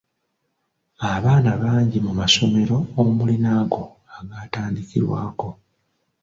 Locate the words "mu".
2.05-2.13